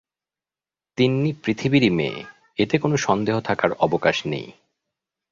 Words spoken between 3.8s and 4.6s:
অবকাশ নেই।